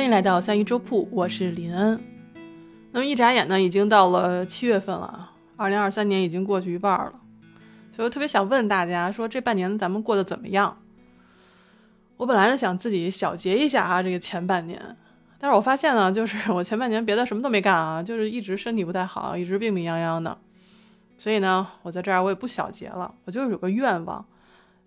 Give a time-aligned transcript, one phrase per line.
[0.00, 2.02] 欢迎来到三鱼粥铺，我是林恩。
[2.90, 7.12] 那么一眨眼呢，已经到了七月份了，二零二三年已经过去一半了，
[7.94, 10.74] 所以我特别想问大家，说这半年咱们过得怎么样？
[12.16, 14.80] 我本来呢想自己小结一下啊，这个前半年，
[15.38, 20.38] 但是我发现呢，就是 我前半年别的什么都没干啊，就是一直身体不太好，一直病病殃殃的，
[21.18, 24.24] 所以呢，我在这儿我也不小结了，我就是有个愿望。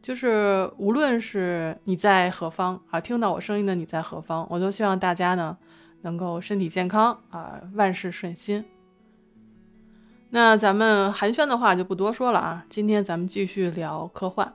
[0.04, 5.58] 就是无论是你在何方啊，听到我声音的你在何方，我都希望大家呢
[6.02, 8.66] 能够身体健康啊，万事顺心。
[10.32, 14.54] 那咱们寒暄的话就不多说了啊，今天咱们继续聊科幻。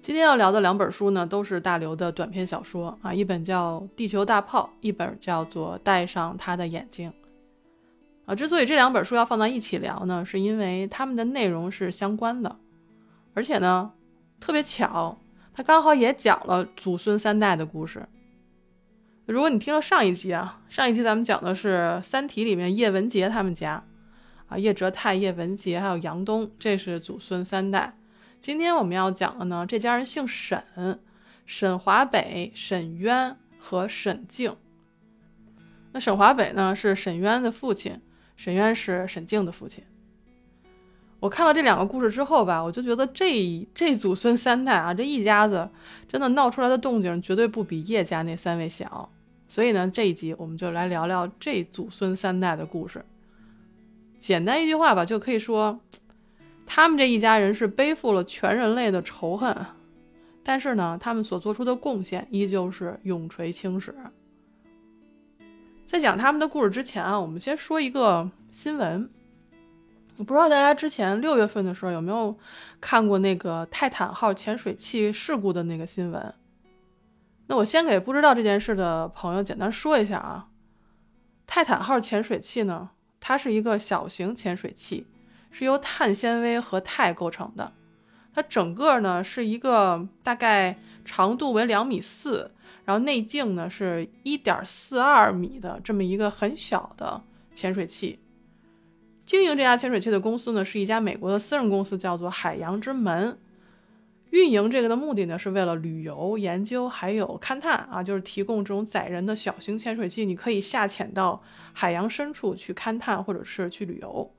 [0.00, 7.10] 今天要聊的两本书呢，都是大刘的短篇小说啊，一本叫《地球大炮》，一本叫做《戴上他的眼睛》
[8.30, 8.36] 啊。
[8.36, 12.56] 之所以这两本书要放在一起聊呢，是因为它们的内容是相关的，
[13.36, 13.92] 而且呢。
[14.38, 15.18] 特别巧，
[15.54, 18.06] 他刚好也讲了祖孙三代的故事。
[19.24, 23.82] 如果你听了上一集啊，上一集咱们讲的是《三体》里面叶文洁他们家，
[24.46, 27.98] 啊，叶哲泰、叶文洁还有杨东，这是祖孙三代。
[28.40, 31.00] 今天我们要讲的呢，这家人姓沈，
[31.46, 34.54] 沈华北、沈渊和沈静。
[35.92, 37.98] 那沈华北呢是沈渊的父亲，
[38.36, 39.82] 沈渊是沈静的父亲。
[41.18, 45.68] 我看了这两个故事之后吧，我就觉得这这祖孙三代啊，这一家子
[46.06, 49.10] 真的闹出来的动静绝对不比叶家那三位小。
[49.48, 53.04] 所以呢，这一集我们就来聊聊这祖孙三代的故事。
[54.18, 55.80] 简单一句话吧，就可以说，
[56.66, 59.56] 他们这一家人是背负了全人类的仇恨，
[60.42, 63.94] 但是呢，他们所做出的贡献依旧是永垂青史。
[65.86, 69.08] 在讲他们的故事之前啊，我们先说一个新闻。
[70.18, 72.36] 我不知道大家之前六月份的时候有没有
[72.80, 76.34] 看过那个泰坦号潜水器事故的那个新闻？
[77.48, 80.48] 那我先给不知道这件事的朋友简单说一下啊。
[81.46, 85.06] 泰坦号潜水器呢，它是一个小型潜水器，
[85.50, 87.72] 是由碳纤维和钛构成的。
[88.34, 92.52] 它整个呢是一个大概长度为两米四，
[92.84, 98.18] 然后内径呢是一点四二米的这么一个很小的潜水器。
[99.26, 103.36] 经营这家潜水器的公司呢，是一家美国的私人公司，叫做海洋之门。
[104.30, 111.42] 运营这个的目的呢，是为了旅游、研究还有勘探啊，就是提供这种载人的小型潜水器，你可以下潜到
[111.72, 114.32] 海洋深处去勘探或者是去旅游。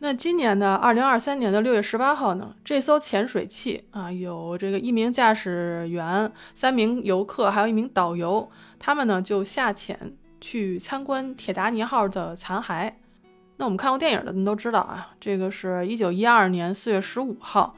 [0.00, 12.92] 那今年的二零二三年的六月十八号呢，这艘潜水器啊，有这个一名驾驶员、三名游客，还有一名导游，他们呢就下潜去参观铁达尼号的残骸。
[13.58, 17.74] 那我们看过电影的，人都知道啊，这个是一九一二年四月十五号，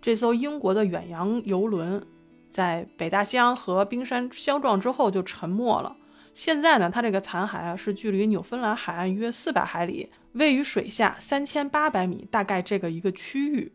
[0.00, 2.04] 这艘英国的远洋游轮
[2.50, 5.96] 在北大西洋和冰山相撞之后就沉没了。
[6.34, 13.72] 现在呢，它这个残骸啊是距离纽芬兰海岸约四百海里，位于水下三千八百米，大概这个一个区域。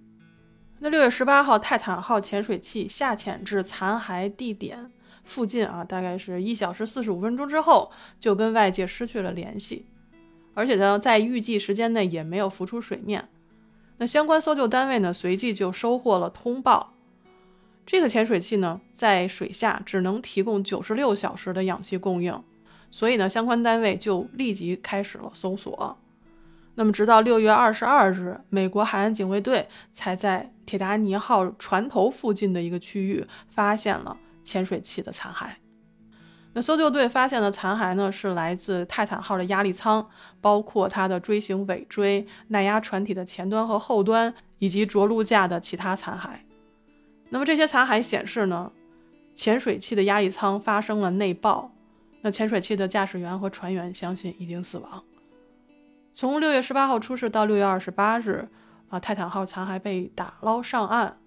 [0.80, 4.92] 那六月十八号，泰坦号潜水器下潜至残骸地点
[5.24, 9.88] 附近啊，大概是一小时四十五分钟之后，就跟外界失去了联系。
[10.58, 13.30] 而且呢，在预计时间内也没有浮出水面。
[14.00, 16.94] 那相关搜救单位呢，随即就收获了通报。
[17.86, 22.44] 这个潜水器呢，在水下只能提供九十六小时的氧气供应，
[22.90, 25.96] 所以呢，相关单位就立即开始了搜索。
[26.74, 35.52] 那么，直到六月二十二日，美国海岸警卫队才在铁达尼号船头附近的一个区域发现了潜水器的残骸。
[36.62, 40.10] 搜救队发现的残骸呢，是来自泰坦号的压力舱，
[40.42, 46.40] 包括它的锥形尾椎、耐压船体的前端和后端，以及着陆架的其他残骸。
[47.30, 48.72] 那么这些残骸显示呢，
[49.36, 51.72] 潜水器的压力舱发生了内爆。
[52.22, 55.04] 那潜水器的驾驶员和船员相信已经死亡。
[56.14, 58.48] 从六月十八号出事到六月二十八日，
[58.90, 61.18] 啊，泰坦号残骸被打捞上岸。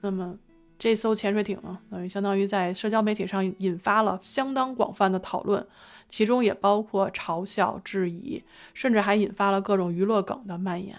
[0.00, 0.38] 那么。
[0.80, 5.64] 这艘潜水艇呢，等于相当于在社交媒体上引发了相当广泛的讨论，
[6.08, 8.42] 其中也包括嘲笑、质疑，
[8.72, 10.98] 甚至还引发了各种娱乐梗的蔓延。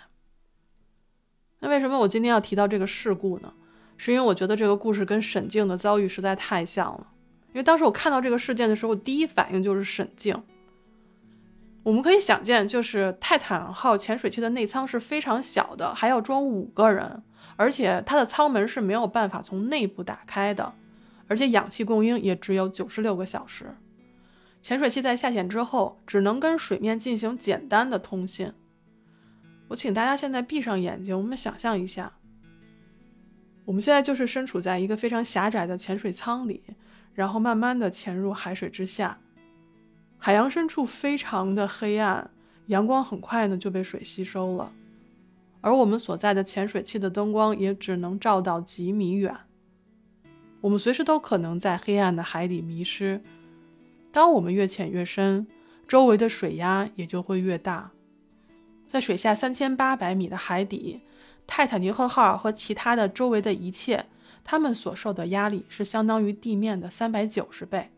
[1.62, 3.52] 那为什么我今天要提到这个事故呢？
[3.98, 7.08] 是因为我觉得这个故事跟沈静的遭遇实在太像了。
[7.50, 10.40] 因为当时我看到这个事件的时候，第一反应就是沈静。
[11.82, 17.24] 我们可以想见，就是泰坦号潜水器的内舱是非常小的，还要装五个人。
[17.56, 20.74] 而且它的舱门是没有办法从内部打开的，
[21.28, 23.76] 而且氧气供应也只有九十六个小时。
[24.62, 28.54] 潜水器在下潜之后，只能跟水面进行简单的通信。
[29.70, 32.14] 我请大家现在闭上眼睛，我们想象一下，
[33.66, 36.64] 我们现在就是身处在一个非常狭窄的潜水舱里，
[37.14, 39.18] 然后慢慢的潜入海水之下。
[40.18, 42.30] 海洋深处非常的黑暗，
[42.68, 44.72] 阳光很快呢就被水吸收了，
[45.62, 49.36] 而我们所在的潜水器的灯光也只能照到几米远。
[50.60, 53.22] 我们随时都可能在黑暗的海底迷失。
[54.12, 55.48] 当我们越潜越深，
[55.88, 57.92] 周围的水压也就会越大。
[58.88, 61.02] 在水下三千八百米的海底，
[61.48, 64.08] 泰坦尼克号和其他的周围的一切，
[64.44, 67.92] 它们所受的压力是相当于地面的三百九十倍。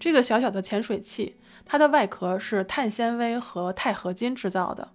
[0.00, 4.92] 这个小小的潜水器，它的外壳是碳纤维和钛合金制造的，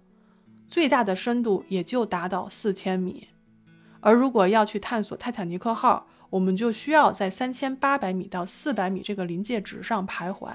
[0.68, 3.28] 最大的深度也就达到四千米。
[4.00, 10.52] 而如果要去探索泰坦尼克号，我们就需要在三千八百米到四百米这个临界值上徘徊。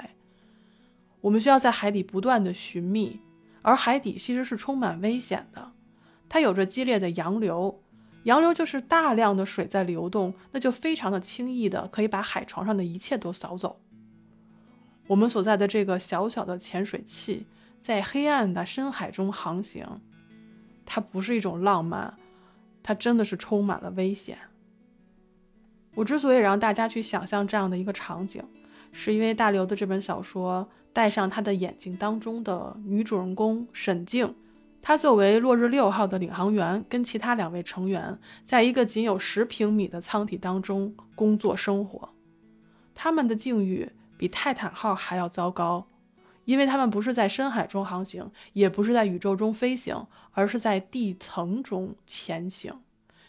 [1.21, 3.19] 我们需要在海底不断的寻觅，
[3.61, 5.71] 而海底其实是充满危险的，
[6.27, 7.81] 它有着激烈的洋流，
[8.23, 13.79] 洋流就是大量的水在流动，那就非常的轻易的可以把海床上的一切都扫走。
[15.07, 17.47] 我们所在的这个小小的潜水器，
[17.79, 20.01] 在黑暗的深海中航行，
[20.85, 22.13] 它不是一种浪漫，
[22.83, 24.37] 它真的是充满了危险。
[25.95, 28.43] 我之所以让大家去想象这样的一个场景，
[28.91, 34.35] 是因为大刘的这本小说《戴上他的眼睛》当中的女主人公沈静，
[34.81, 42.09] 她作为落日六号的领航员，跟其他两位成员，在一个仅有十平米的舱体当中工作生活，
[42.93, 43.89] 他们的境遇。
[44.17, 45.87] 比泰坦号还要糟糕，
[46.50, 52.74] 因为他们不是在深海中航行，也不是在宇宙中飞行，而是在地层中前行，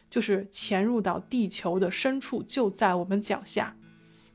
[0.08, 3.76] 就是潜入到地球的深处，就在我们脚下，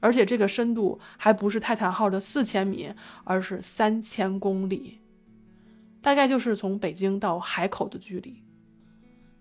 [0.01, 2.93] 而且这个深度还不是泰坦号的四千米，
[3.23, 4.99] 而是三千公里，
[5.99, 8.43] 大概就是从北京到海口的距离。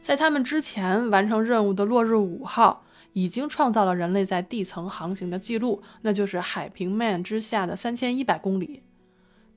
[0.01, 2.83] 在他们之前完成任务的落日五号。
[3.17, 8.83] 已经创造了人类在地层航行的记录，那就是海平面之下的三千一百公里。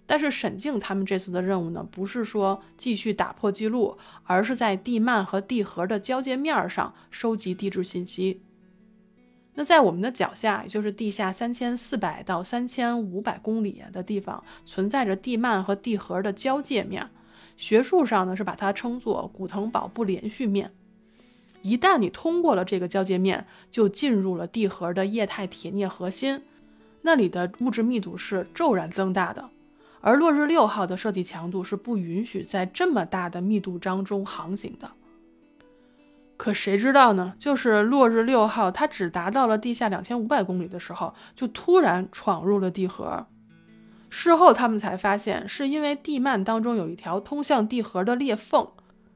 [0.07, 8.42] 但是沈静他们这次的任务呢，不是说继续打破记录，而是在地幔和地核的交界面上收集地质信息。
[9.56, 17.10] 那在我们的脚下，也就是地下三千四百到三千五百公里的地方，存在着地幔和地核的交界面，
[17.57, 20.71] 学术上呢是把它称作古腾堡不连续面。
[21.63, 26.44] 一旦你通过了这个交界面，就进入了地核的液态铁镍核心，
[27.01, 29.50] 那里的物质密度是骤然增大的。
[30.07, 34.92] 而落日六号的设计强度是不允许在这么大的密度当中航行的。
[36.38, 37.33] 可谁知道呢？
[37.38, 43.27] 就是落日六号，它只达到了地下两千五百公里的时候，就突然闯入了地核。
[44.09, 48.65] 事后他们才发现，是因为地幔当中有一条通向地核的裂缝。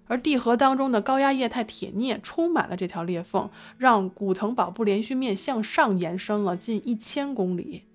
[0.08, 7.86] 而地核当中的高压液态铁镍充满了这条裂缝，让古腾堡不连续面向上延伸了近一千公里。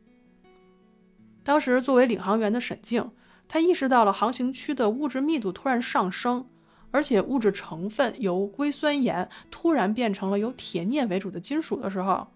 [1.46, 3.08] 当时作为领航员的沈静，
[3.46, 6.44] 他意识到了航行区的物质密度突然上升，
[6.90, 12.26] 而且物质成分由硅酸盐突然变成了由铁镍为主的金属的时候，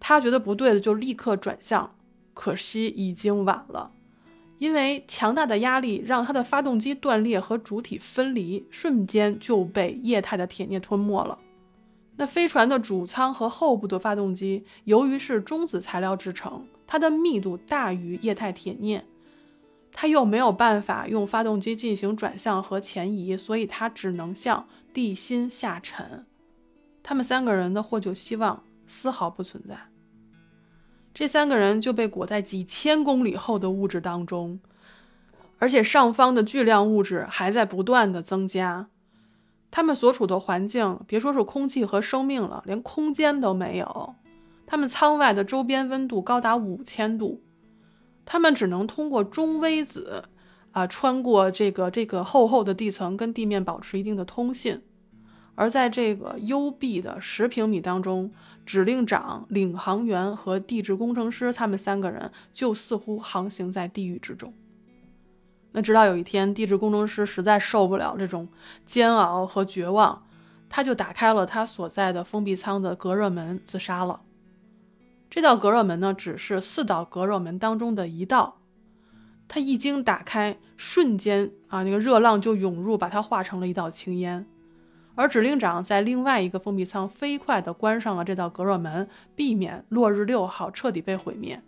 [0.00, 1.94] 他觉得不对的，就立刻转向，
[2.32, 3.92] 可惜已经晚了。
[4.56, 11.38] 因为强大的压力让它的发动机断裂和主体分离，瞬间就被液态的铁镍吞没了。
[12.16, 19.04] 那飞船的主舱和后部的发动机，由于是中子材料制成，它的密度大于液态铁镍，
[19.92, 26.26] 它又没有办法用发动机进行转向和前移，所以它只能向地心下沉。
[27.00, 29.78] 他们三个人的获救希望丝毫不存在。
[31.14, 34.58] 这三个人就被裹在几千公里后的物质当中，
[35.60, 38.88] 而且上方的巨量物质还在不断的增加。
[39.70, 44.16] 他们所处的环境，别说是空气和生命了，连空间都没有。
[44.70, 47.42] 他们舱外的周边温度高达五千度，
[48.24, 50.26] 他们只能通过中微子
[50.70, 54.80] 啊，穿过这个这个厚厚的地层，跟地面保持一定的通信。
[55.56, 58.30] 而在这个幽闭的十平米当中，
[58.64, 64.54] 指令长、领航员和地质工程师，他们三个人就似乎航行在地狱之中。
[65.72, 68.46] 那直到有一天，地质工程师实在受不了这种
[68.86, 70.24] 煎熬和绝望，
[70.68, 74.20] 他就打开了他所在的封闭舱的隔热门，自杀了。
[75.30, 78.58] 这道隔热门呢，只是四道隔热门当中的一道，
[79.46, 84.44] 它一经打开，瞬间啊，那个热浪就涌入，把它化成了一道青烟。
[85.14, 91.62] 而指令长在另外一个封闭舱飞快地关上了这道隔热门，避免落日六号彻底被毁灭。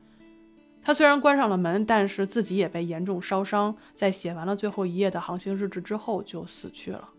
[0.82, 3.76] 他虽然关上了门，但是自己也被严重烧伤。
[3.94, 7.10] 在写完了最后一页的航行日志之后，就死去了。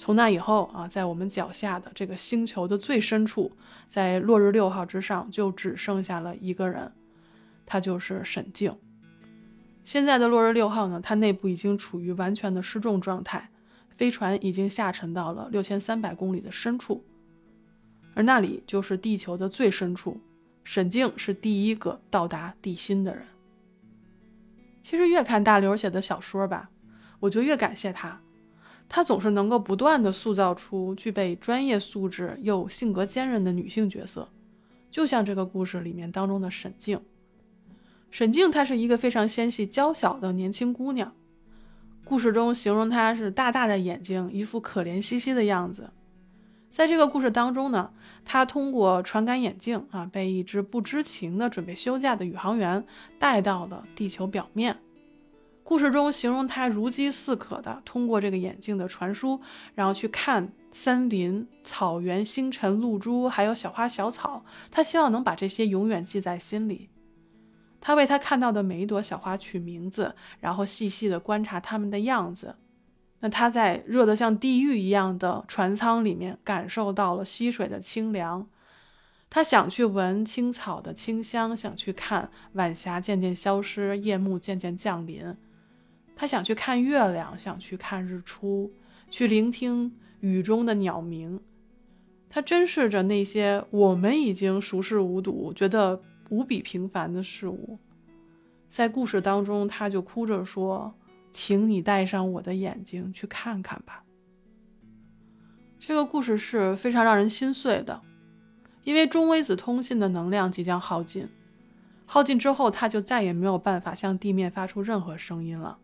[0.00, 3.52] 从那以后啊，在我们脚下的这个星球的最深处，
[3.86, 6.90] 在落日六号之上，就只剩下了一个人，
[7.66, 8.74] 他就是沈静。
[9.84, 13.50] 现在的落日六号呢，它内部已经处于完全的失重状态，
[13.98, 17.04] 飞船已经下沉到了六千三百公里的深处，
[18.14, 20.18] 而那里就是地球的最深处。
[20.64, 23.26] 沈静是第一个到达地心的人。
[24.80, 26.70] 其实越看大刘写的小说吧，
[27.18, 28.18] 我就越感谢他。
[28.92, 34.28] 她总是能够不断的塑造出具备专业素质又性格坚韧的女性角色，
[34.90, 37.00] 就像这个故事里面当中的沈静。
[38.10, 41.14] 沈静她是一个非常纤细娇小的年轻姑娘，
[42.04, 45.90] 故事中形容她是大大的眼睛，一副可怜兮兮的样子。
[46.68, 47.92] 在这个故事当中呢，
[48.24, 52.84] 她通过传感眼镜啊，被一只不知情的准备休假的宇航员
[53.20, 54.76] 带到了地球表面。
[55.70, 59.40] 故事中形容他如饥似渴的通过这个眼镜的传输，
[59.76, 64.44] 然后去看森林、草原、星辰、露珠，还有小花小草。
[64.68, 66.90] 他希望能把这些永远记在心里。
[67.80, 72.56] 他为他看到的每一朵小花取名字，然后细细的观察它们的样子。
[73.20, 78.44] 那他在热得像地狱一样的船舱里面，感受到了溪水的清凉。
[79.30, 85.36] 他想去闻青草的清香，想去看晚霞渐渐消失，夜幕渐渐降临。
[86.20, 88.70] 他想去看月亮，想去看日出，
[89.08, 91.40] 去聆听雨中的鸟鸣。
[92.28, 97.78] 他珍视着那些我们已经熟视无睹、觉得无比平凡的事物。
[98.68, 100.92] 在故事当中，他就哭着说
[101.32, 104.04] ：“请你带上我的眼睛去看看吧。”
[105.80, 108.02] 这个故事是非常让人心碎的，
[108.84, 111.26] 因为中微子通信的能量即将耗尽，
[112.04, 115.78] 耗尽之后，他就再也没有办法向地面发出任何声音了。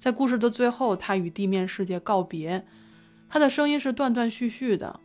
[0.00, 2.66] 在故事的最后，他与地面世界告别，
[3.28, 4.98] 他的声音是断断续续的，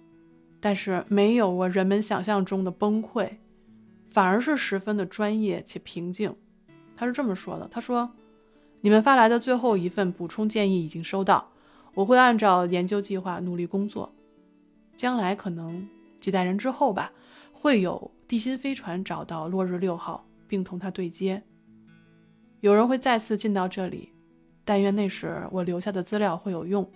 [0.61, 3.29] 但是没有我人们想象中的崩溃，
[4.09, 6.33] 反而是十分的专业且平静。
[6.95, 8.09] 他是这么说的：“他说，
[8.79, 11.51] 你们发来的最后一份补充建议已经收到，
[11.93, 14.15] 我会按照研究计划努力工作。
[14.95, 15.85] 将来可能
[16.21, 17.11] 几代人之后吧，
[17.51, 21.43] 会有地心飞船找到落日六号，并同它对接，
[22.61, 24.11] 有人会再次进到这里。”
[24.65, 26.89] 但愿那时我留下的资料会有用。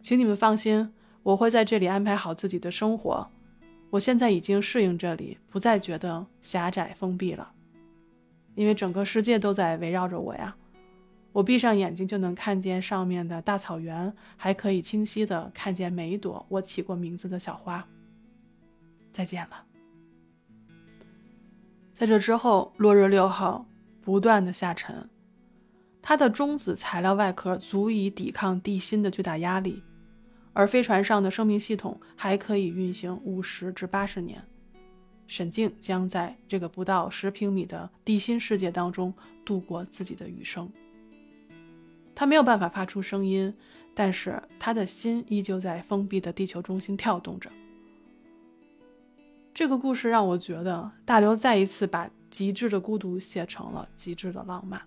[0.00, 3.28] 请你们放心，我会在这里安排好自己的生活。
[3.90, 7.52] 我现在已经适应这里，不再觉得狭窄封闭了，
[8.54, 10.56] 因为整个世界都在围绕着我呀。
[11.32, 17.86] 我闭上眼睛就能看见上面的大草原，还可以清晰的看见每一朵我起过名字的小花。
[19.12, 19.64] 再见了。
[21.94, 23.66] 在这之后，落日六号
[24.00, 25.08] 不断的下沉。
[26.08, 29.82] 它的中子材料外壳足以抵抗地心的巨大压力，
[30.52, 34.40] 而飞船上的生命系统还可以运行五十至八十年。
[35.26, 39.12] 沈静将在这个不到十平米的地心世界当中
[39.44, 40.70] 度过自己的余生。
[42.14, 43.52] 他没有办法发出声音，
[43.92, 47.50] 但是他的心依旧在封闭的地球中心跳动着。
[49.52, 54.80] 这个故事让我觉得大刘再一次把极致的孤独写成了极致的浪漫。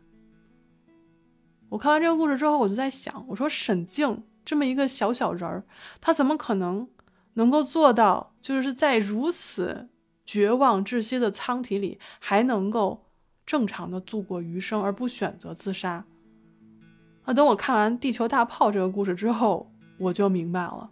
[1.70, 5.64] 我看完这个故事之后，我就在想，我说沈静这么一个小小人儿，
[6.02, 6.88] 他怎么可能
[7.36, 9.88] 能够做到，就是在如此
[10.26, 13.06] 绝望窒息的舱体里，还能够
[13.46, 16.06] 正常的度过余生，而不选择自杀？
[17.24, 20.90] 啊，等我看完《地球大炮》这个故事之后，我就明白了，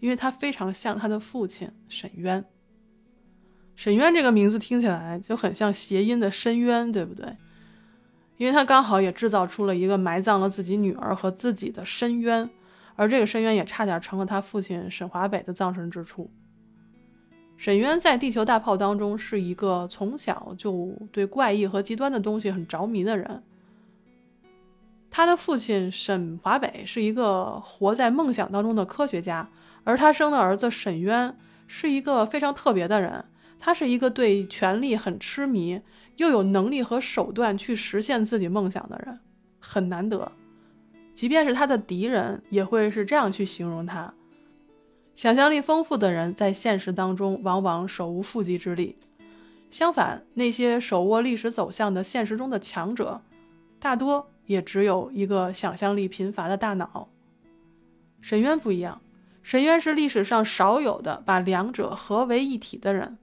[0.00, 2.44] 因为他非常像他的父亲沈渊。
[3.76, 7.36] 沈渊这个名字听起来就很像谐音的深渊，对不对？
[8.38, 12.48] 因为他刚好也制造出了一个埋葬了自己女儿和自己的深渊，
[12.94, 16.30] 而这个深渊也差点成了他父亲沈华北的葬身之处。
[17.56, 23.42] 沈渊在《地球大炮》当中是一个从小就对怪异和极端的东西很着迷的人。
[25.10, 29.48] 他的父亲沈华北是一个活在梦想当中的科学家，
[29.84, 31.34] 而他生的儿子沈渊
[31.66, 33.24] 是一个非常特别的人，
[33.58, 35.80] 他是一个对权力很痴迷。
[36.16, 39.18] 又有能力和手段去实现自己梦想的人，
[39.58, 40.32] 很难得。
[41.14, 44.12] 即便是他的敌人，也会是这样去形容他：
[45.14, 48.96] 想象力丰富的人，在现实当中往往手无缚鸡之力；
[49.70, 53.22] 相反，那些手握历史走向的现实中的强者，
[53.78, 57.08] 大多也只有一个想象力贫乏的大脑。
[58.20, 59.00] 沈渊不一样，
[59.42, 63.16] 沈渊是历史上少有的把两者合为一体的人。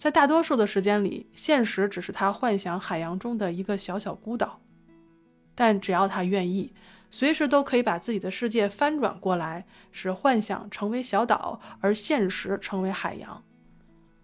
[0.00, 4.58] 在大多数的时间里，现实只是他幻想海洋中的一个小小孤岛，
[5.54, 6.72] 但只要他愿意，
[7.10, 13.44] 随时都可以把自己的世界翻转过来，使幻想成为小岛，而现实成为海洋。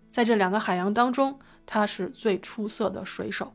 [0.09, 3.53] 在这两个海洋当中，他是最出色的水手。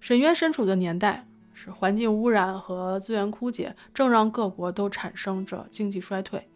[0.00, 6.50] 沈渊身处的年代是环境污染和资源枯竭，正让各国都产生着经济衰退。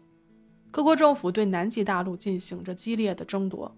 [0.71, 3.73] 各国政府对南极大陆进行着激烈的争夺，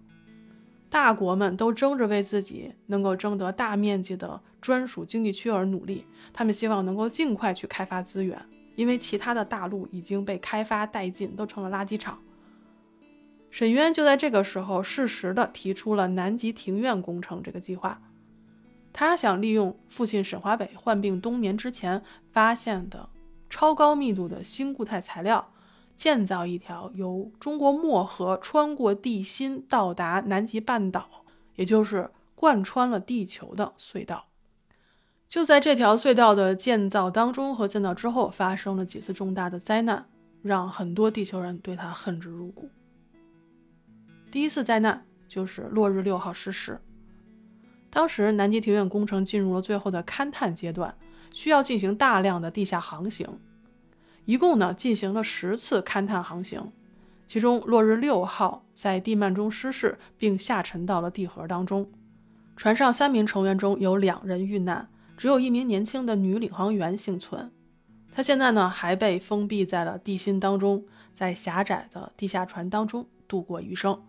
[0.96, 6.06] 大国们都争着为自己能够争得大面积的专属经济区而努力。
[6.32, 8.40] 他们希望能够尽快去开发资源，
[8.76, 12.18] 因为其他的大陆已经被开发殆尽，都成了垃圾场。
[13.50, 18.00] 沈渊就在这个时候适时的提出了南极庭院工程这个计划。
[18.90, 23.06] 他想利用父亲沈华北患病冬眠之前发现的
[23.50, 25.52] 超高密度的新固态材料。
[25.96, 31.24] 建造一条由中国漠河穿过地心到达南极半岛，
[31.54, 34.26] 也就是贯穿了地球的隧道。
[35.26, 40.06] 就在这条隧道的建造当中和建造之后，发生了几次重大的灾难，
[40.42, 42.68] 让很多地球人对他恨之入骨。
[44.30, 46.80] 第一次灾难就是落日六号失事。
[47.88, 50.94] 当时南极庭院工程进入了最后的勘探阶段，
[51.32, 53.26] 需要进行大量的地下航行。
[54.26, 56.70] 一共呢进行了十次勘探航行，
[57.26, 61.88] 其中落日六号在地幔中失事，并下沉到了地核当中。
[62.56, 67.50] 船上三名成员中有两人遇难，只有一名年轻的女领航员幸存。
[68.12, 74.02] 她现在呢还被封闭在了地心当中，在狭窄的地下船当中度过余生。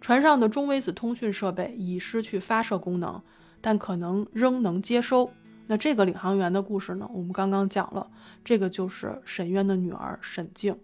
[0.00, 3.20] 船上的中微子通讯设备已失去发射功能，
[3.60, 5.32] 但可能仍能接收。
[5.66, 7.08] 那这个领航员的故事呢？
[7.12, 8.10] 我们刚刚讲了，
[8.44, 10.76] 这个就是沈渊的女儿沈静。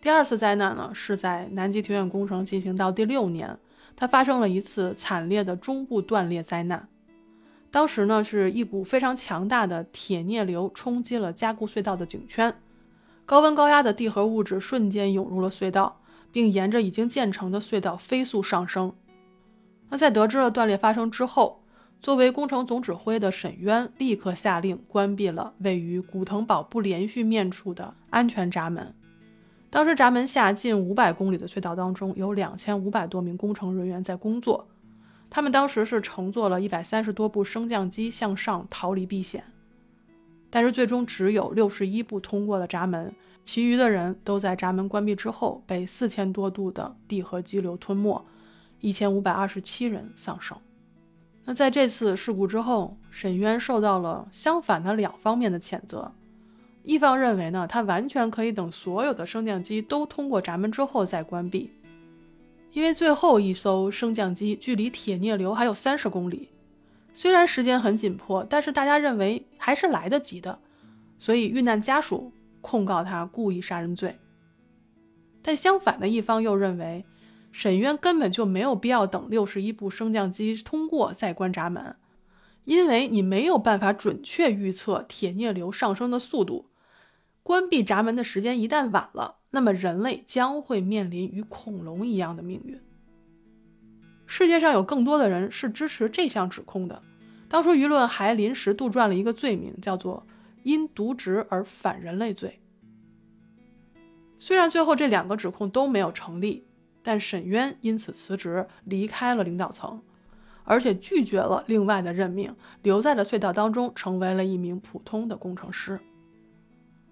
[0.00, 3.58] 第二次灾难呢，是在南极庭院工程进行到第六年，
[3.96, 6.88] 它发生了一次惨烈的中部断裂灾难。
[7.70, 12.54] 当时呢，是一股非常强大的铁镍流冲击了加固隧道的井圈，
[13.24, 16.00] 高温高压的地核物质瞬间涌入了隧道，
[16.32, 18.92] 并沿着已经建成的隧道飞速上升。
[19.88, 21.59] 那在得知了断裂发生之后，
[22.02, 28.94] 作为工程总指挥的沈渊立刻下令关闭了位于古腾堡不连续面处的安全闸门。
[29.68, 34.66] 当时闸门下近五百公里的隧道当中，有两千五百多名工程人员在工作。
[35.28, 39.44] 他们当时是乘坐了一百三十多部升降机向上逃离避险，
[40.48, 48.24] 但是最终只有六十一部通过了闸门，其余的人都在闸门关闭之后被四千多度的地核激流吞没，
[48.80, 50.56] 一千五百二十七人丧生。
[51.50, 56.12] 那在这次事故之后，沈渊受到了相反的两方面的谴责。
[56.84, 61.72] 一方认为呢，他完全可以等所有的升降机都通过闸门之后再关闭，
[62.70, 66.48] 因为最后一艘升降机距离铁镍流还有三十公里，
[67.12, 70.56] 虽然时间很紧迫，但是大家认为还是来得及的，
[71.18, 74.16] 所以遇难家属控告他故意杀人罪。
[75.42, 77.04] 但相反的一方又认为。
[77.52, 81.96] 沈渊根本就没有必要等六十一部升降机通过再关闸门，
[82.64, 86.66] 因为你没有办法准确预测铁镍流上升的速度。
[87.42, 92.80] 关闭闸门的时间一旦晚了，那么人类将会面临与恐龙一样的命运。
[94.26, 97.02] 世界上有更多的人是支持这项指控的。
[97.48, 100.24] 当初舆论还临时杜撰了一个罪名，叫做
[100.62, 102.60] “因渎职而反人类罪”。
[104.38, 106.64] 虽然最后这两个指控都没有成立。
[107.02, 110.00] 但沈渊因此辞职，离开了领导层，
[110.64, 115.98] 而且拒绝了另外的任命，留在了隧道当中，成为了一名普通的工程师。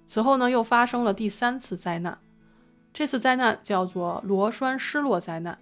[0.06, 2.18] 此后呢，又发生了第三次灾难，
[2.92, 5.58] 这次灾难叫做螺栓失落灾难。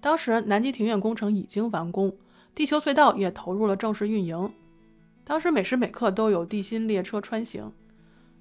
[0.00, 2.16] 当时南极庭院工程已经完工，
[2.54, 4.52] 地球隧道也投入了正式运营，
[5.24, 7.72] 当时每时每刻都有地心列车穿行。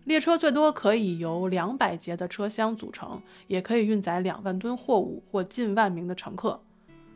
[0.05, 6.61] 列车最多可以由两百节的车厢组成，也可以运载两万吨货物或近万名的乘客。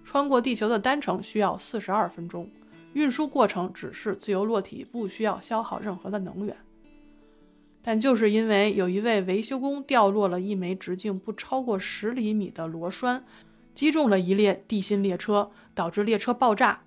[0.04, 2.50] 穿过地球的单程需要四十二分钟，
[2.94, 6.58] 运输过程只是自由落体，不需要消耗任何的能源。
[7.84, 13.24] 但就是因为有一位维修工掉落了一枚直径不超过十厘米的螺栓，
[13.76, 16.82] 击中了一列地心列车，导致列车爆炸，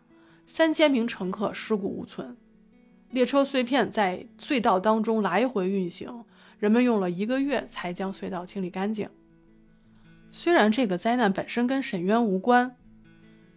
[0.47, 2.37] 三千名乘客尸骨无存。
[3.12, 6.25] 列车碎片在隧道当中来回运行，
[6.59, 9.09] 人们用了一个月才将隧道清理干净。
[10.31, 12.75] 虽然这个灾难本身跟沈渊无关，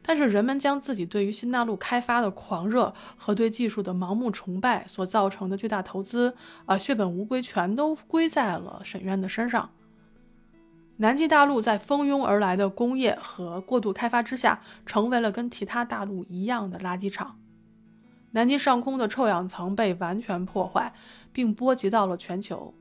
[0.02, 9.70] 但是人们将自己对于新大陆开发的狂热和对技术的盲目崇拜所造成的巨大投资啊，血本无归，全都归在了沈渊的身上。
[10.98, 17.38] 南极大陆在蜂拥而来的工业和过度开发之下，成为了跟其他大陆一样的垃圾场。
[18.36, 20.94] 南极上空的臭氧层被完全破坏，
[21.32, 22.74] 并波及到了全球，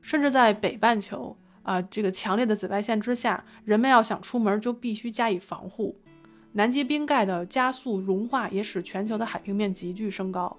[0.00, 5.94] 甚至在北半球啊，这个强烈的紫外线之下，人们要想出门就必须加以防护。
[6.52, 10.56] 南极冰盖的加速融化也使全球的海平面急剧升高。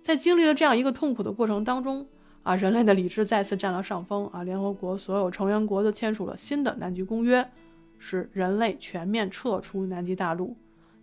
[0.00, 2.06] 在经历了这样一个痛苦的过程当中，
[2.44, 4.44] 啊，人类的理智再次占了上风啊！
[4.44, 7.50] 联合国所有成员国都签署了新的南极公约，
[7.98, 10.56] 使人类全面撤出南极大陆，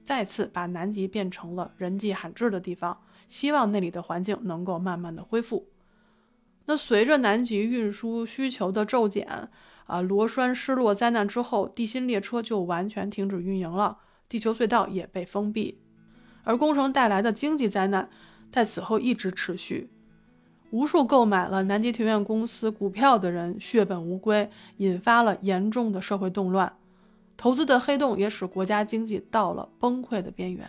[0.08, 5.68] 再次把南极变成了人迹罕至的地方，希望那里的环境能够慢慢的恢复。
[6.64, 9.50] 那随着南极运输需求的骤减，
[9.86, 13.98] 啊，螺栓失落灾难之后，地心列车就完全停止运营了，
[14.30, 15.82] 地球隧道也被封闭，
[16.46, 18.10] 而工程带来的经济灾难
[18.50, 19.90] 在此后一直持续。
[20.72, 26.78] 无数购买了南极庭院公司股票的人血本无归，引发了严重的社会动乱。
[27.38, 30.68] 投资的黑洞也使国家经济到了崩溃的边缘。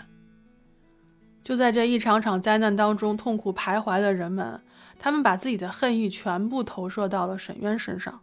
[1.43, 4.61] 就在这一场场灾难当中，痛苦徘徊的人们，
[4.99, 8.21] 他们把自己的恨意全部投射到了沈渊身上。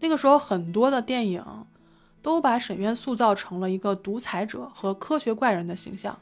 [0.00, 1.44] 那个时候，很多的电影
[2.22, 6.18] 都把沈渊塑造成了一个独裁者和科学怪人的形象，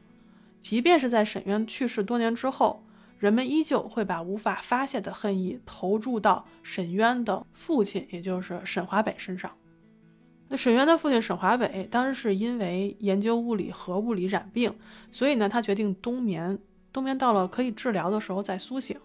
[0.60, 2.82] 即便是在沈渊去世多年之后。
[3.20, 9.50] 人们依旧会把无法发泄的恨意投注到沈渊的父亲，也就是沈华北身上。
[10.52, 14.74] 那沈渊的父亲沈华北当时是因为研究物理核物理染病，
[15.12, 16.58] 所以呢，他决定冬眠。
[16.92, 18.98] 冬眠到了可以治疗的时候再苏醒。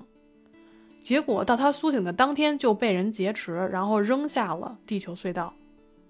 [1.01, 5.53] 结果到他苏醒的当天就被人劫持，然后扔下了地球隧道。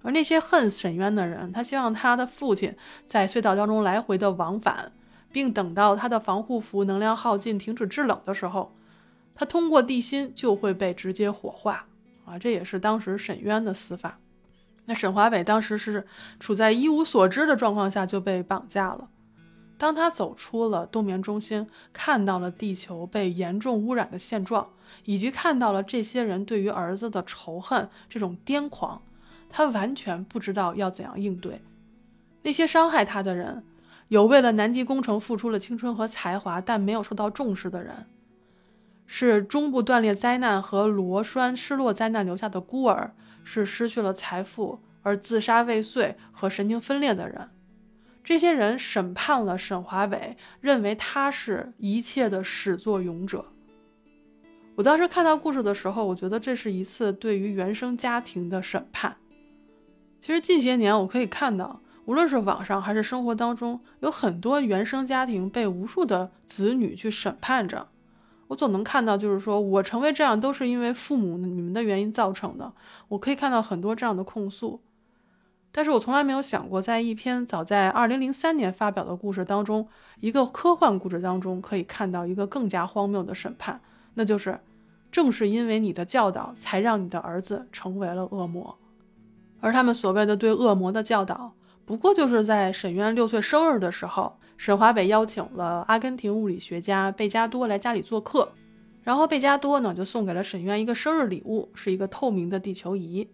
[0.01, 2.73] 而那些恨沈渊的人，他希望他的父亲
[3.05, 4.93] 在隧道当中来回的往返。
[5.31, 8.73] 并等到他的防护服能量耗尽、停止制冷的时候，
[9.35, 11.85] 他通过地心就会被直接火化
[12.23, 12.39] 啊！
[12.39, 14.17] 这也是当时沈渊的死法。
[14.85, 16.05] 那沈华北当时是
[16.39, 19.09] 处在一无所知的状况下就被绑架了。
[19.77, 24.69] 当他走出了冬眠中心，看到了地球被严重污染的现状，
[25.03, 29.01] 以及看到了这些人对于儿子的仇恨这种癫狂，
[29.49, 31.61] 他完全不知道要怎样应对
[32.43, 33.63] 那些伤害他的人。
[34.09, 38.05] 有为了南极工程付出了青春和才华，但没有受到重视的人，
[39.07, 47.51] 是中部断裂灾难和螺栓失落灾难留下的孤儿，是失去了财富而自杀未遂和神经分裂的人。
[48.21, 53.45] 这些人审判了沈华伟，认为他是一切的始作俑者。
[54.75, 59.15] 我当时看到故事的时候，我觉得这是一次对于原生家庭的审判。
[60.19, 61.81] 其实近些年我可以看到。
[62.05, 67.87] 无论是网上还是生活当中，有很多原生家庭被无数的子女去审判着。
[68.47, 72.71] 我总能看到，就是说我成为这样都是因为父母你们的原因造成的。
[73.07, 74.81] 我可以看到很多这样的控诉，
[75.71, 79.87] 但是我从来没有想过，在一篇早在二零零三年发表的故事当中，
[80.19, 83.81] 一个科幻故事当中，可以看到一个更加荒谬的审判，
[84.13, 84.59] 那就是
[85.11, 88.77] 正是因为你的教导，才让你的儿子成为了恶魔，
[89.59, 91.53] 而他们所谓的对恶魔的教导。
[91.85, 98.51] 不过就是在沈渊六岁生日的时候，沈华北邀请了阿根廷物理学家贝加多来家里做客，
[99.03, 103.29] 然后贝加多呢就送给了沈渊一个生日礼物，是一个透明的地球仪。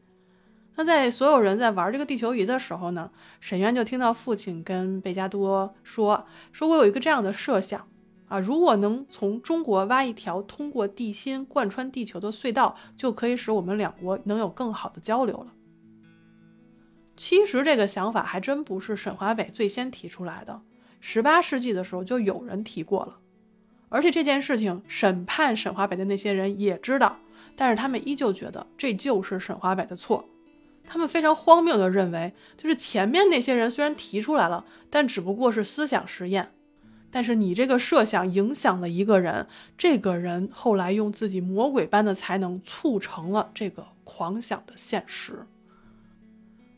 [0.76, 7.88] 那在所有人在玩这个地球仪的时候呢，沈渊就听到父亲跟贝加多说：“说我有一个这样的设想
[8.28, 15.54] 啊，如果能从中国挖一条通过地心贯穿地球的隧道，就可以使我们两国能有更好的交流了。”
[17.18, 20.62] 其实这个想法还真不是沈华北最先提出来的，
[21.02, 23.18] 十八世纪的时候就有人提过了，
[23.90, 27.18] 而且这件事情审判沈华北的那些人也知道，
[27.58, 30.30] 但是他们依旧觉得这就是沈华北的错，
[30.86, 36.52] 他们非常荒谬的认为，就是前面那些人虽然提出来了，但只不过是思想实验，
[37.10, 45.48] 但是你这个设想影响了一个人，这个人后来用自己魔鬼般的才能促成了这个狂想的现实。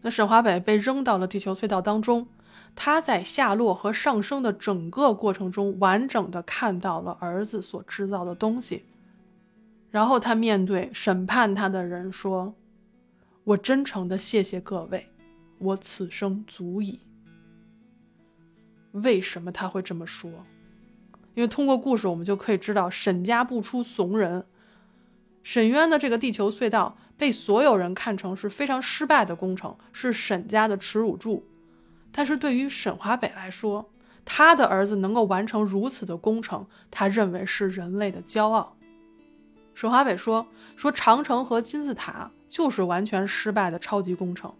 [0.02, 2.28] 那沈华北被扔到了地球隧道当中，
[2.76, 8.86] 他在下落和上升的整个过程中，完整的看到了儿子所制造的东西。
[9.90, 12.56] 然后他面对审判他的人说
[13.46, 15.08] ：“我真诚的谢谢各位，
[15.60, 17.00] 我此生足矣。”
[18.94, 20.30] 为什么他会这么说？
[21.36, 24.46] 因为通过故事，我们就可以知道沈家不出怂人。
[25.42, 26.98] 沈渊的这个地球隧道。
[27.16, 31.46] 被所有人看成是非常失败的工程，是沈家的耻辱柱。
[32.14, 33.90] 但是对于沈华北来说，
[34.24, 38.78] 他的儿子能够完成如此的工程，他认为是人类的骄傲。
[39.74, 40.48] 沈华北说
[40.78, 44.54] ：“说长城和金字塔就是完全失败的超级工程，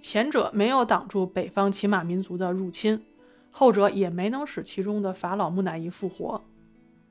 [0.00, 3.04] 前者没有挡住北方骑马民族的入侵，
[3.50, 6.42] 后者也没能使其中的法老木乃伊复活。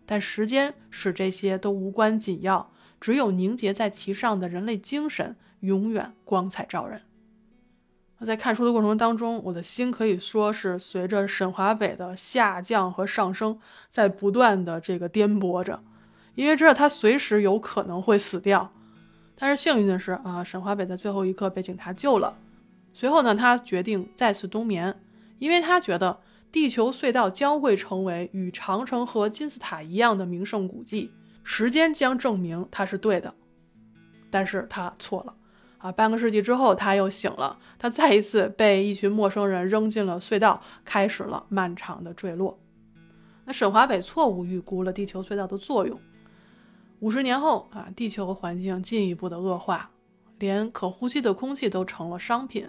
[0.05, 7.01] 但时间使这些都无关紧要，只有凝结在其上的人类精神永远光彩照人。
[8.23, 13.59] 在看书的过程当中，我的心可以说是随着沈华北的下降和上升，
[13.89, 15.83] 在不断的这个颠簸着，
[16.35, 18.71] 因为知道他随时有可能会死掉。
[19.35, 22.37] 但是幸运的是啊，沈华北在最后一刻被警察救了。
[22.93, 24.95] 随后呢，他决定再次冬眠，
[25.39, 26.19] 因为他觉得
[26.51, 31.11] 地球隧道将会成为与长城和金字塔一样的名胜古迹，
[31.43, 33.33] 时间将证明他是对的。
[34.29, 35.33] 但是他错了。
[35.83, 37.59] 啊，半个世纪之后，他又醒了。
[37.77, 42.57] 他再一次被一群陌生人扔进了隧道，开始了漫长的坠落。
[43.43, 45.99] 那沈华北错误预估了地球隧道的作用。
[47.01, 49.91] 五十年后啊，地球环境进一步的恶化，
[50.39, 52.65] 连可呼吸的空气都成了商品。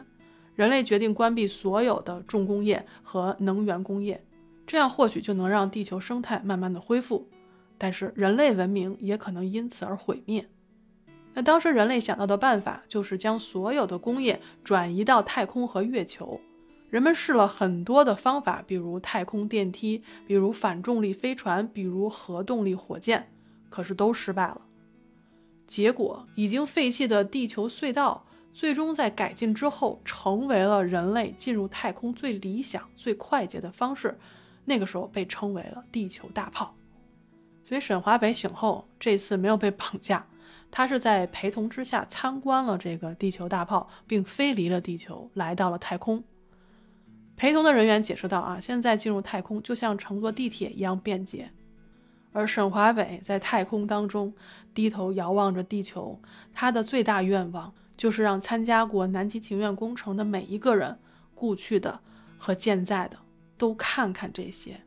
[0.57, 4.25] 人类决定关闭所有的重工业和能源工业，
[4.67, 7.29] 这样或许就能让地球生态慢慢的恢复。
[7.79, 10.49] 但是人类文明也可能因此而毁灭。
[11.35, 16.41] 那当时人类想到的办法就是将所有的工业转移到太空和月球。
[16.91, 23.33] 人们试了很多的方法，比如太空电梯，比如反重力飞船，比如核动力火箭，
[23.69, 24.61] 可是都失败了。
[25.67, 34.17] 结果，已经废弃的地球隧道最终在改进之后，成为了人类进入太空最理想、最快捷的方式。
[34.65, 36.77] 那个时候被称为了地球大炮。
[37.65, 40.25] 所以沈华北醒后，这次没有被绑架。
[40.77, 46.25] 他是在陪同之下参观了这个地球大炮，并飞离了地球，来到了太空。
[47.37, 51.53] 陪同的人员解释道：“啊，现在进入太空就像乘坐地铁一样便捷。”
[52.35, 54.35] 而沈华北在太空当中
[54.75, 56.21] 低头遥望着地球，
[56.53, 60.99] 他的最大愿望就是让参加过南极庭院工程的每一个人，
[61.37, 62.01] 故去的
[62.37, 63.17] 和健在的，
[63.57, 64.81] 都看看这些。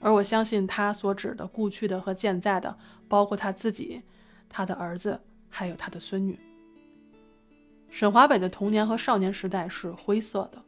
[0.00, 4.02] 而我相信他所指的故去的和健在的，包括他自己。
[4.50, 6.38] 他的儿子还有他的孙女。
[7.88, 10.62] 沈华北的童年和少年时代是灰色的，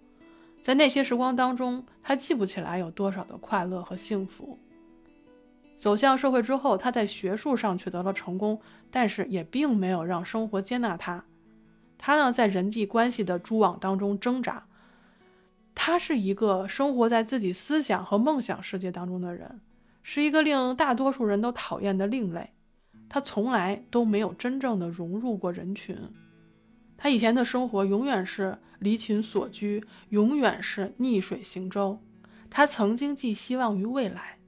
[0.62, 4.58] 在那些时光当中，他记不起来有多少的快乐和幸福。
[5.76, 11.24] 走向社会之后，他在学术上取得了成功，但是也并没有让生活接纳他。
[11.98, 14.66] 他呢，在人际关系的蛛网当中挣扎。
[15.74, 19.60] 他是一个生活在自己思想和梦想世界当中的人，
[20.02, 22.52] 是一个令大多数人都讨厌的另类。
[23.14, 25.94] 他从来都没有真正的融入过人群，
[26.96, 32.00] 他以前的生活永远是离群所居，永远是逆水行舟。
[32.48, 34.38] 他曾经寄希望于未来，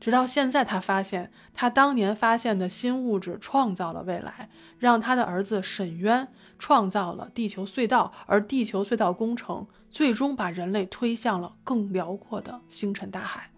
[0.00, 6.26] 直到现在，他发现他当年发现的新物质创造了未来，让他的儿子沈渊
[6.58, 13.52] 创造了地球隧道，而地球隧道工程最终把人类推向了更辽阔的星辰大海。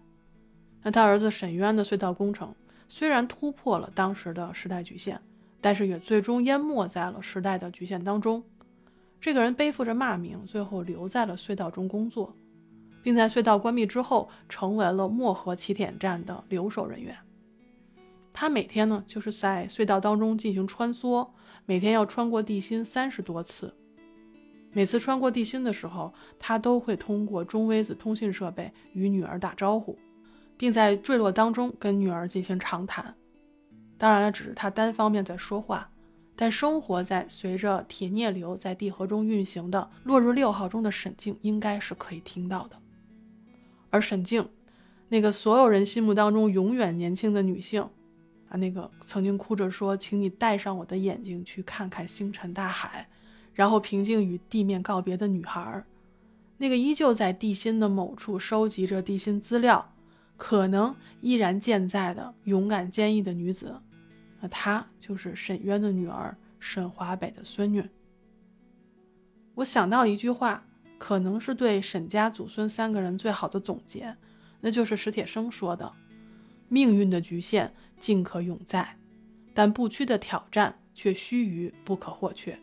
[0.83, 2.53] 那他儿子沈渊的隧道工程。
[2.89, 5.21] 虽然突破了当时的时代局限，
[5.61, 8.43] 但是也最终淹没在了时代的局限当中。
[9.21, 12.35] 这个人背负着骂名，最后留在了隧道中工作，
[13.03, 17.15] 并在隧道关闭之后成为了漠河起点站的留守人员。
[18.33, 21.29] 他每天呢就是在隧道当中进行穿梭，
[21.65, 23.75] 每天要穿过地心三十多次。
[24.71, 29.97] 每次穿过地心的时候，他都会通过中微子通信设备与女儿打招呼。
[30.59, 33.15] 并在坠落当中跟女儿进行长谈，
[33.97, 35.89] 当然了，只是他单方面在说话。
[36.35, 42.75] 但生活在随着铁镍流在地核中运行的落日六号中的沈静，应该是可以听到的。
[43.89, 44.49] 而沈静，
[45.07, 47.81] 那个所有人心目当中永远年轻的女性，
[48.49, 53.07] 啊，那个曾经哭着说：“请你带上我的眼睛去看看星辰大海，
[53.53, 55.85] 然后平静与地面告别的女孩，
[56.57, 59.93] 那个依旧在地心的某处收集着地心资料。”
[60.39, 63.75] 可能依然健在的勇敢坚毅的女子，
[64.39, 67.87] 那她就是沈渊的女儿沈华北的孙女。
[69.55, 70.65] 我想到一句话，
[70.97, 74.15] 可能是对沈家祖孙三个人最好的总结，
[74.61, 75.91] 那就是史铁生说的
[76.69, 78.97] ：“命运的局限尽可永在，
[79.53, 82.57] 但不屈的挑战却须臾不可或缺。”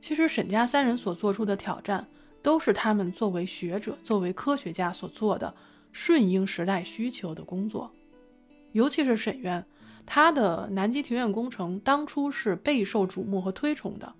[0.00, 2.08] 其实沈家三人所做出的挑战，
[2.40, 5.54] 都是他们作为学者、作为科学家所做的。
[5.92, 7.90] 顺应时代需求的工作，
[8.72, 9.64] 尤其是沈渊，
[10.06, 14.14] 他的南极庭院工程当初是备受瞩目和推崇的。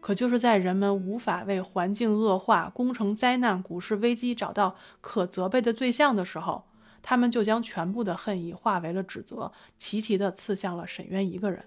[0.00, 6.64] 可就是在人们无法为环境恶化、工程灾难、股市危机找到可责备的对象的时候，
[7.02, 11.62] 他们就将全部的恨意化为了指责，齐齐地刺向了沈渊一个人。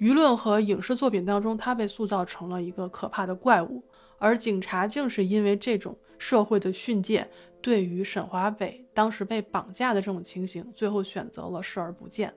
[0.00, 3.84] 舆论和影视作品当中，他被塑造成了一个可怕的怪物。
[4.18, 7.30] 而警察竟是因为这种社会的训诫，
[7.60, 12.32] 对于沈华北当时被绑架的这种情形，最后选择了视而不见，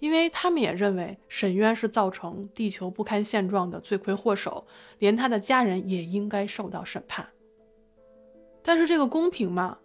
[0.00, 4.66] 因为他们也认为沈渊是造成地球不堪现状的罪魁祸首，
[4.98, 7.28] 连他的家人也应该受到审判。
[8.62, 9.78] 但是这个公平吗？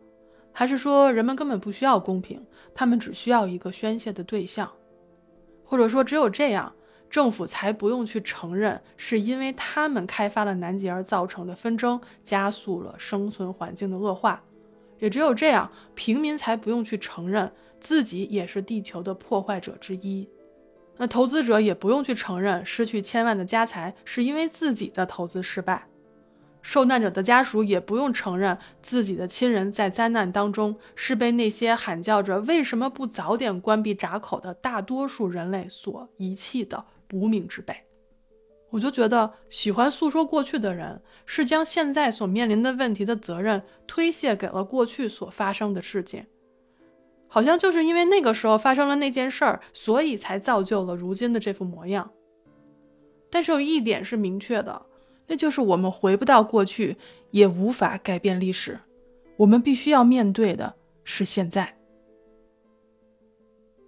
[0.52, 4.72] 还是说人们根本不需要公平，他们只需要一个宣泄的对象，
[5.64, 6.74] 或者说只有这样，
[7.12, 14.44] 政府才不用去承认是因为他们开发了南极而造成的纷争，加速了生存环境的恶化，
[15.00, 20.28] 也只有这样，平民才不用去承认自己也是地球的破坏者之一，
[20.98, 25.88] 那投资者也不用去承认失去千万的家财是因为自己的投资失败。
[26.64, 36.84] 受难者的家属也不用承认自己的亲人在灾难当中是被那些喊叫着“为什么不早点关闭闸口”的大多数人类所遗弃的
[37.14, 37.87] 无名之辈。
[38.70, 46.28] 我就觉得，喜欢诉说过去的人，是将现在所面临的问题的责任推卸给了过去所发生的事件，
[47.28, 52.12] 好像就是因为那个时候发生了那件事儿，所以才造就了如今的这副模样。
[53.30, 54.82] 但是有一点是明确的。
[55.30, 56.96] 那就是我们回不到过去，
[57.32, 58.80] 也无法改变历史。
[59.36, 61.78] 我们必须要面对的是现在。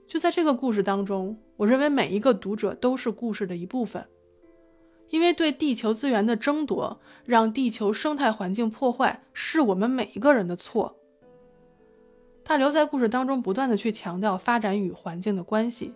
[0.05, 4.05] 就在这个故事当中，我认为每一个读者都是故事的一部分，
[5.09, 10.95] 因为对地球资源的争夺，让地球生态环境破坏，是我们每一个人的错。
[12.43, 15.93] 大刘在故事当中不断的去强调发展与环境的关系，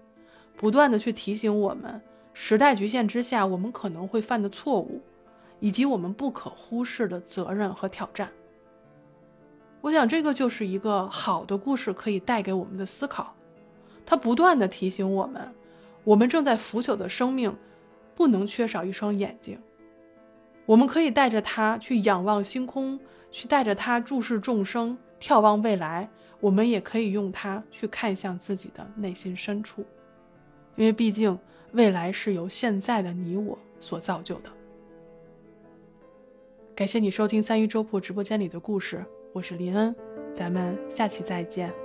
[0.55, 2.01] 不断的去提醒我们，
[2.33, 5.01] 时代局限之下，我们可能会犯的错误。
[5.59, 8.29] 以及我们不可忽视的责任和挑战。
[9.79, 13.33] 我想，这个就是一个好的故事可以带给我们的思考。
[14.05, 15.53] 它不断的提醒我们，
[16.03, 17.55] 我们正在腐朽的生命
[18.15, 19.59] 不能缺少一双眼睛。
[20.65, 22.99] 我们可以带着它去仰望星空，
[23.31, 26.09] 去带着它注视众生，眺望未来。
[26.39, 29.85] 我们也可以用它去看向自己的内心深处，
[30.75, 31.37] 因为毕竟
[31.71, 34.49] 未来是由现在的你我所造就的。
[36.75, 39.95] 感谢你收听三一粥铺直播间里的故事，我是林恩，
[40.33, 41.82] 咱们下期再见。